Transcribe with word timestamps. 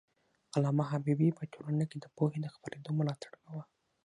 علامه 0.55 0.83
حبيبي 0.91 1.29
په 1.37 1.43
ټولنه 1.53 1.83
کي 1.91 1.97
د 1.99 2.05
پوهې 2.17 2.39
د 2.41 2.47
خپرېدو 2.55 2.89
ملاتړ 2.99 3.31
کاوه. 3.41 3.63